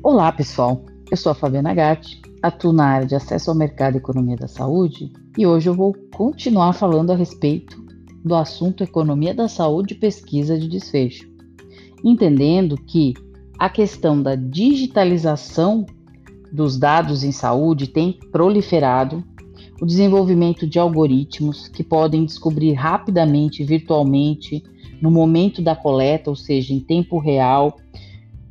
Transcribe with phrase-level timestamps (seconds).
[0.00, 0.86] Olá, pessoal.
[1.10, 4.46] Eu sou a Fabiana Gatti, atuo na área de acesso ao mercado e economia da
[4.46, 7.84] saúde e hoje eu vou continuar falando a respeito
[8.24, 11.28] do assunto economia da saúde e pesquisa de desfecho,
[12.04, 13.12] entendendo que
[13.58, 15.84] a questão da digitalização
[16.52, 19.24] dos dados em saúde tem proliferado,
[19.82, 24.62] o desenvolvimento de algoritmos que podem descobrir rapidamente, virtualmente,
[25.02, 27.76] no momento da coleta, ou seja, em tempo real,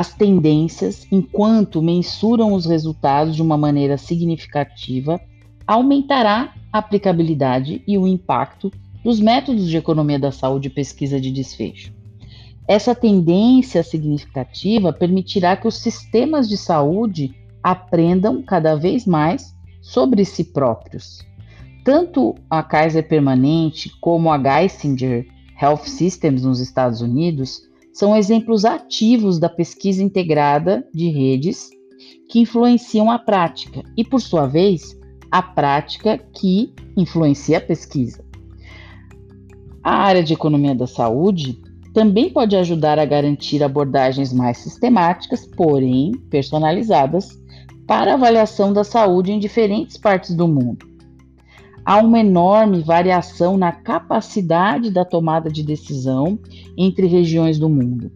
[0.00, 5.20] as tendências enquanto mensuram os resultados de uma maneira significativa,
[5.66, 8.72] aumentará a aplicabilidade e o impacto
[9.04, 11.92] dos métodos de economia da saúde e pesquisa de desfecho.
[12.66, 20.44] Essa tendência significativa permitirá que os sistemas de saúde aprendam cada vez mais sobre si
[20.44, 21.18] próprios.
[21.84, 25.26] Tanto a Kaiser Permanente como a Geisinger
[25.60, 27.68] Health Systems nos Estados Unidos
[28.00, 31.68] são exemplos ativos da pesquisa integrada de redes
[32.30, 34.98] que influenciam a prática e, por sua vez,
[35.30, 38.24] a prática que influencia a pesquisa.
[39.84, 41.60] A área de economia da saúde
[41.92, 47.38] também pode ajudar a garantir abordagens mais sistemáticas, porém personalizadas,
[47.86, 50.89] para avaliação da saúde em diferentes partes do mundo.
[51.90, 56.38] Há uma enorme variação na capacidade da tomada de decisão
[56.78, 58.12] entre regiões do mundo,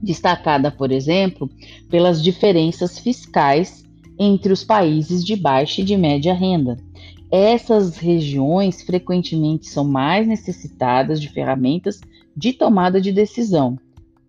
[0.00, 1.50] destacada, por exemplo,
[1.90, 3.82] pelas diferenças fiscais
[4.16, 6.76] entre os países de baixa e de média renda.
[7.28, 12.00] Essas regiões frequentemente são mais necessitadas de ferramentas
[12.36, 13.76] de tomada de decisão,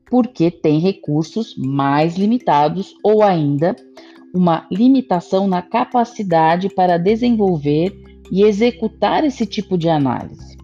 [0.10, 3.76] porque têm recursos mais limitados ou ainda
[4.34, 10.58] uma limitação na capacidade para desenvolver e executar esse tipo de análise.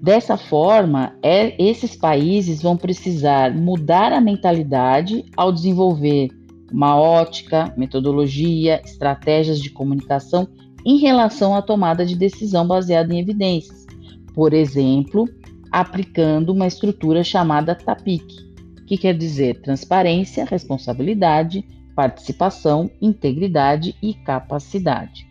[0.00, 6.28] Dessa forma, é, esses países vão precisar mudar a mentalidade ao desenvolver
[6.72, 10.46] uma ótica, metodologia, estratégias de comunicação
[10.84, 13.86] em relação à tomada de decisão baseada em evidências.
[14.34, 15.28] Por exemplo,
[15.70, 18.48] aplicando uma estrutura chamada TAPIC,
[18.86, 25.27] que quer dizer transparência, responsabilidade, participação, integridade e capacidade.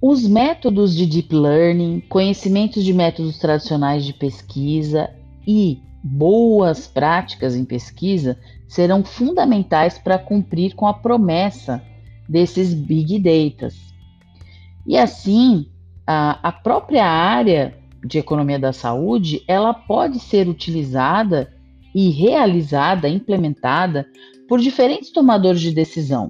[0.00, 5.10] Os métodos de deep learning, conhecimentos de métodos tradicionais de pesquisa
[5.46, 11.82] e boas práticas em pesquisa serão fundamentais para cumprir com a promessa
[12.28, 13.72] desses big data.
[14.86, 15.66] E assim,
[16.06, 21.52] a, a própria área de economia da saúde, ela pode ser utilizada
[21.94, 24.06] e realizada, implementada
[24.48, 26.28] por diferentes tomadores de decisão.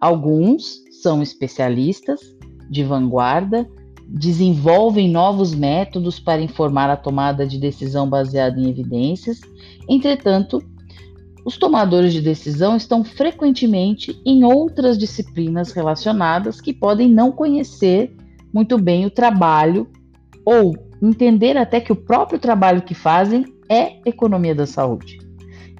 [0.00, 2.20] Alguns são especialistas,
[2.68, 3.68] de vanguarda,
[4.08, 9.40] desenvolvem novos métodos para informar a tomada de decisão baseada em evidências.
[9.88, 10.62] Entretanto,
[11.44, 18.14] os tomadores de decisão estão frequentemente em outras disciplinas relacionadas que podem não conhecer
[18.52, 19.88] muito bem o trabalho
[20.44, 25.18] ou entender até que o próprio trabalho que fazem é economia da saúde.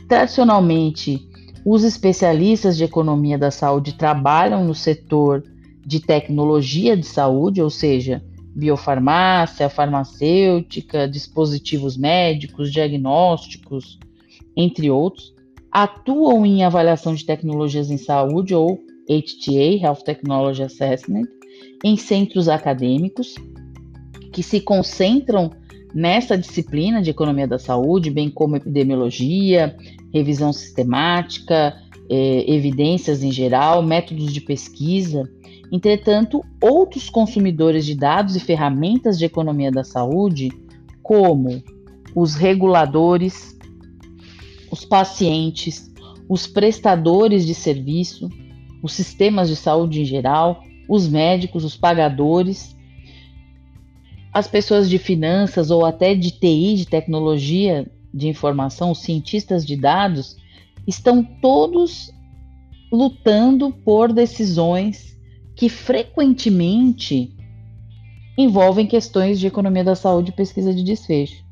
[0.08, 1.28] Tradicionalmente,
[1.64, 5.42] os especialistas de economia da saúde trabalham no setor
[5.86, 8.20] de tecnologia de saúde, ou seja,
[8.56, 13.96] biofarmácia, farmacêutica, dispositivos médicos, diagnósticos,
[14.56, 15.32] entre outros,
[15.70, 21.28] atuam em avaliação de tecnologias em saúde ou HTA, Health Technology Assessment,
[21.84, 23.36] em centros acadêmicos
[24.32, 25.52] que se concentram
[25.94, 29.76] nessa disciplina de economia da saúde, bem como epidemiologia,
[30.12, 31.76] revisão sistemática,
[32.10, 35.30] eh, evidências em geral, métodos de pesquisa
[35.70, 40.50] Entretanto, outros consumidores de dados e ferramentas de economia da saúde,
[41.02, 41.62] como
[42.14, 43.56] os reguladores,
[44.70, 45.90] os pacientes,
[46.28, 48.30] os prestadores de serviço,
[48.82, 52.76] os sistemas de saúde em geral, os médicos, os pagadores,
[54.32, 59.76] as pessoas de finanças ou até de TI, de tecnologia de informação, os cientistas de
[59.76, 60.36] dados,
[60.86, 62.12] estão todos
[62.92, 65.15] lutando por decisões
[65.56, 67.34] que frequentemente
[68.36, 71.42] envolvem questões de economia da saúde e pesquisa de desfecho.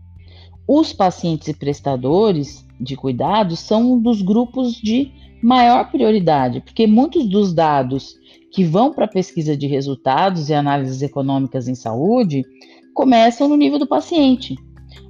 [0.68, 5.10] Os pacientes e prestadores de cuidados são um dos grupos de
[5.42, 8.14] maior prioridade, porque muitos dos dados
[8.52, 12.44] que vão para a pesquisa de resultados e análises econômicas em saúde
[12.94, 14.54] começam no nível do paciente.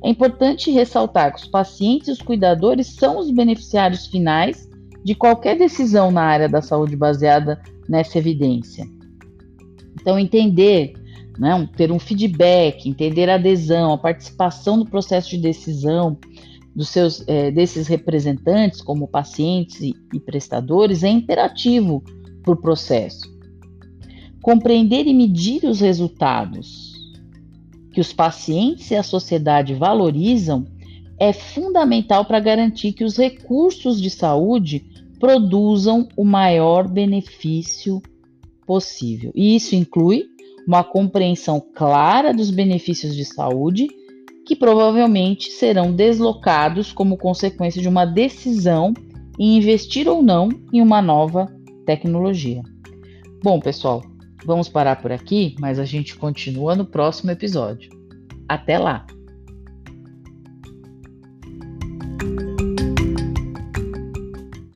[0.02, 4.68] É importante ressaltar que os pacientes e os cuidadores são os beneficiários finais
[5.04, 8.86] de qualquer decisão na área da saúde baseada nessa evidência.
[10.00, 10.94] Então, entender,
[11.38, 16.18] né, ter um feedback, entender a adesão, a participação no processo de decisão,
[16.74, 22.02] dos seus, é, desses representantes, como pacientes e, e prestadores, é imperativo
[22.42, 23.32] para o processo.
[24.42, 26.92] Compreender e medir os resultados
[27.92, 30.66] que os pacientes e a sociedade valorizam
[31.18, 34.84] é fundamental para garantir que os recursos de saúde
[35.24, 38.02] produzam o maior benefício
[38.66, 39.32] possível.
[39.34, 40.24] E isso inclui
[40.68, 43.88] uma compreensão clara dos benefícios de saúde
[44.44, 48.92] que provavelmente serão deslocados como consequência de uma decisão
[49.38, 51.46] em investir ou não em uma nova
[51.86, 52.60] tecnologia.
[53.42, 54.02] Bom, pessoal,
[54.44, 57.88] vamos parar por aqui, mas a gente continua no próximo episódio.
[58.46, 59.06] Até lá!